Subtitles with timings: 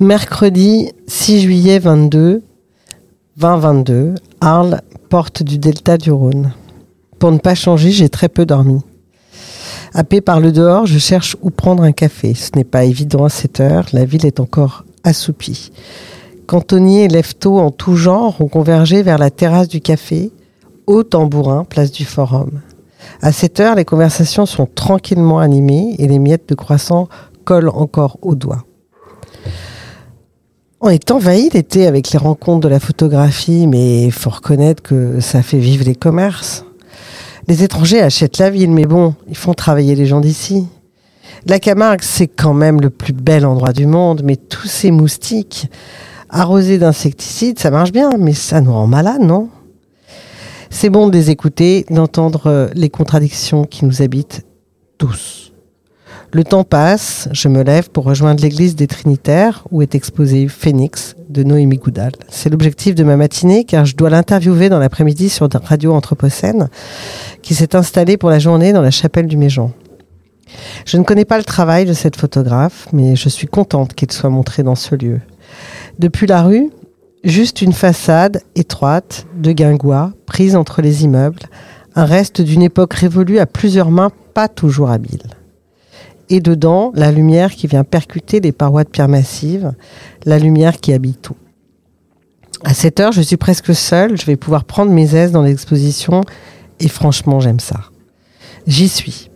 [0.00, 2.44] Mercredi 6 juillet 22,
[3.36, 6.52] 2022, Arles, porte du delta du Rhône.
[7.18, 8.80] Pour ne pas changer, j'ai très peu dormi.
[9.94, 12.34] Happé par le dehors, je cherche où prendre un café.
[12.34, 15.72] Ce n'est pas évident à cette heure, la ville est encore assoupie.
[16.46, 20.30] Cantonniers et leftos en tout genre ont convergé vers la terrasse du café,
[20.86, 22.60] au tambourin, place du Forum.
[23.20, 27.08] À cette heure, les conversations sont tranquillement animées et les miettes de croissant
[27.44, 28.64] collent encore aux doigts.
[30.80, 35.18] On est envahi l'été avec les rencontres de la photographie, mais il faut reconnaître que
[35.18, 36.64] ça fait vivre les commerces.
[37.48, 40.68] Les étrangers achètent la ville, mais bon, ils font travailler les gens d'ici.
[41.46, 45.66] La Camargue, c'est quand même le plus bel endroit du monde, mais tous ces moustiques
[46.30, 49.48] arrosés d'insecticides, ça marche bien, mais ça nous rend malade, non?
[50.70, 54.46] C'est bon de les écouter, d'entendre les contradictions qui nous habitent
[54.96, 55.47] tous.
[56.30, 61.16] Le temps passe, je me lève pour rejoindre l'église des Trinitaires où est exposé Phoenix
[61.30, 62.12] de Noémie Goudal.
[62.28, 66.68] C'est l'objectif de ma matinée car je dois l'interviewer dans l'après-midi sur Radio Anthropocène
[67.40, 69.72] qui s'est installée pour la journée dans la chapelle du Méjean.
[70.84, 74.28] Je ne connais pas le travail de cette photographe, mais je suis contente qu'elle soit
[74.28, 75.22] montrée dans ce lieu.
[75.98, 76.68] Depuis la rue,
[77.24, 81.40] juste une façade étroite de guingois prise entre les immeubles,
[81.94, 85.37] un reste d'une époque révolue à plusieurs mains pas toujours habiles
[86.28, 89.72] et dedans la lumière qui vient percuter les parois de pierre massive,
[90.24, 91.36] la lumière qui habite tout.
[92.64, 96.22] À cette heure, je suis presque seule, je vais pouvoir prendre mes aises dans l'exposition
[96.80, 97.80] et franchement, j'aime ça.
[98.66, 99.30] J'y suis.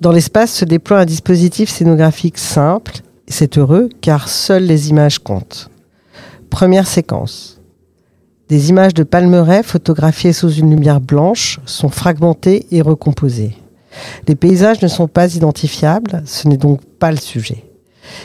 [0.00, 5.70] Dans l'espace se déploie un dispositif scénographique simple, c'est heureux car seules les images comptent.
[6.48, 7.60] Première séquence.
[8.48, 13.56] Des images de palmeraies photographiées sous une lumière blanche sont fragmentées et recomposées.
[14.28, 17.64] Les paysages ne sont pas identifiables, ce n'est donc pas le sujet.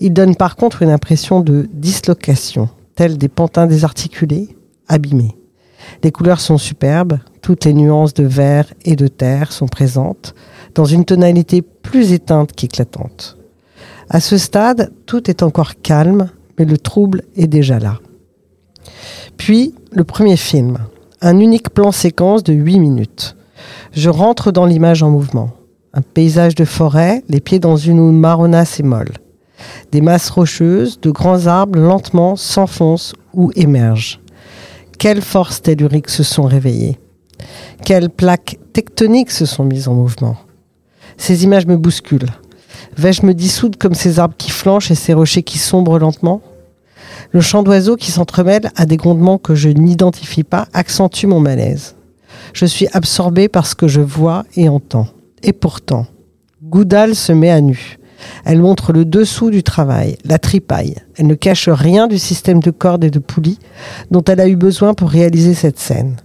[0.00, 4.56] Ils donnent par contre une impression de dislocation, tels des pantins désarticulés,
[4.88, 5.36] abîmés.
[6.02, 10.34] Les couleurs sont superbes, toutes les nuances de vert et de terre sont présentes,
[10.74, 13.38] dans une tonalité plus éteinte qu'éclatante.
[14.10, 17.98] À ce stade, tout est encore calme, mais le trouble est déjà là.
[19.36, 20.78] Puis, le premier film,
[21.20, 23.36] un unique plan séquence de 8 minutes.
[23.92, 25.50] Je rentre dans l'image en mouvement.
[25.94, 29.14] Un paysage de forêt, les pieds dans une marronasse et molle.
[29.92, 34.20] Des masses rocheuses, de grands arbres lentement s'enfoncent ou émergent.
[34.98, 36.98] Quelles forces telluriques se sont réveillées
[37.84, 40.36] Quelles plaques tectoniques se sont mises en mouvement
[41.16, 42.32] Ces images me bousculent.
[42.96, 46.42] Vais-je me dissoudre comme ces arbres qui flanchent et ces rochers qui sombrent lentement?
[47.30, 51.94] Le chant d'oiseaux qui s'entremêle à des grondements que je n'identifie pas accentue mon malaise.
[52.52, 55.08] Je suis absorbé par ce que je vois et entends.
[55.42, 56.06] Et pourtant,
[56.62, 57.98] Goudal se met à nu.
[58.44, 60.96] Elle montre le dessous du travail, la tripaille.
[61.16, 63.58] Elle ne cache rien du système de cordes et de poulies
[64.10, 66.16] dont elle a eu besoin pour réaliser cette scène.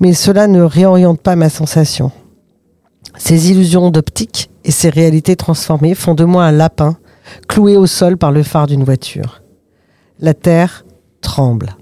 [0.00, 2.12] Mais cela ne réoriente pas ma sensation.
[3.16, 6.96] Ces illusions d'optique et ces réalités transformées font de moi un lapin
[7.48, 9.42] cloué au sol par le phare d'une voiture.
[10.20, 10.84] La terre
[11.20, 11.76] tremble.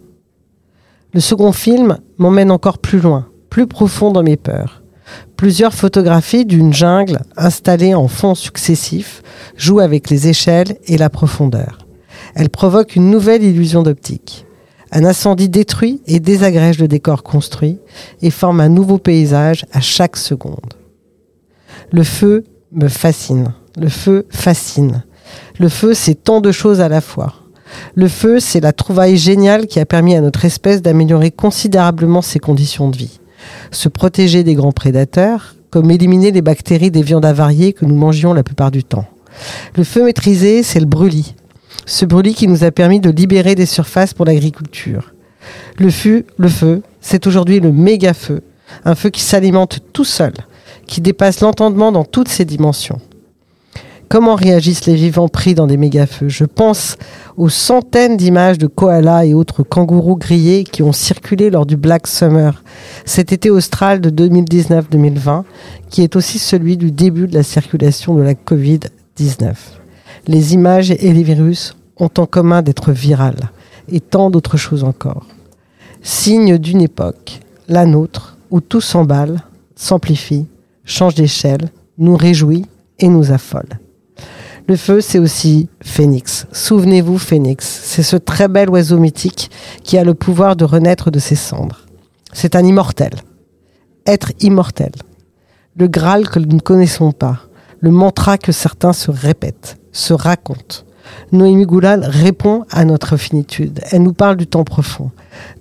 [1.12, 4.82] Le second film m'emmène encore plus loin, plus profond dans mes peurs.
[5.36, 9.22] Plusieurs photographies d'une jungle installée en fonds successifs
[9.56, 11.86] jouent avec les échelles et la profondeur.
[12.34, 14.44] Elles provoquent une nouvelle illusion d'optique.
[14.90, 17.78] Un incendie détruit et désagrège le décor construit
[18.22, 20.74] et forme un nouveau paysage à chaque seconde.
[21.92, 22.42] Le feu
[22.72, 23.54] me fascine.
[23.78, 25.04] Le feu fascine.
[25.60, 27.34] Le feu, c'est tant de choses à la fois.
[27.94, 32.40] Le feu, c'est la trouvaille géniale qui a permis à notre espèce d'améliorer considérablement ses
[32.40, 33.20] conditions de vie
[33.70, 38.32] se protéger des grands prédateurs, comme éliminer les bactéries des viandes avariées que nous mangions
[38.32, 39.06] la plupart du temps.
[39.76, 41.34] Le feu maîtrisé, c'est le brûlis.
[41.86, 45.12] Ce brûlis qui nous a permis de libérer des surfaces pour l'agriculture.
[45.78, 48.42] Le feu, le feu, c'est aujourd'hui le méga feu,
[48.84, 50.32] un feu qui s'alimente tout seul,
[50.86, 53.00] qui dépasse l'entendement dans toutes ses dimensions.
[54.14, 56.98] Comment réagissent les vivants pris dans des méga-feux Je pense
[57.36, 62.06] aux centaines d'images de koalas et autres kangourous grillés qui ont circulé lors du Black
[62.06, 62.62] Summer,
[63.04, 65.42] cet été austral de 2019-2020,
[65.90, 69.52] qui est aussi celui du début de la circulation de la Covid-19.
[70.28, 73.50] Les images et les virus ont en commun d'être virales,
[73.90, 75.26] et tant d'autres choses encore.
[76.02, 79.42] Signe d'une époque, la nôtre, où tout s'emballe,
[79.74, 80.46] s'amplifie,
[80.84, 81.68] change d'échelle,
[81.98, 82.66] nous réjouit
[83.00, 83.80] et nous affole.
[84.66, 86.46] Le feu, c'est aussi Phénix.
[86.50, 89.50] Souvenez-vous, Phénix, c'est ce très bel oiseau mythique
[89.82, 91.80] qui a le pouvoir de renaître de ses cendres.
[92.32, 93.10] C'est un immortel.
[94.06, 94.92] Être immortel.
[95.76, 97.40] Le Graal que nous ne connaissons pas.
[97.80, 100.78] Le mantra que certains se répètent, se racontent.
[101.30, 103.80] Noémie Goulal répond à notre finitude.
[103.90, 105.10] Elle nous parle du temps profond,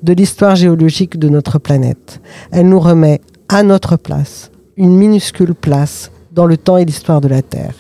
[0.02, 2.22] de l'histoire géologique de notre planète.
[2.52, 7.28] Elle nous remet à notre place, une minuscule place dans le temps et l'histoire de
[7.28, 7.74] la Terre.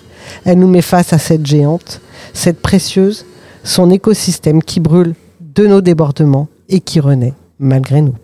[0.45, 2.01] Elle nous met face à cette géante,
[2.33, 3.25] cette précieuse,
[3.63, 8.15] son écosystème qui brûle de nos débordements et qui renaît malgré nous.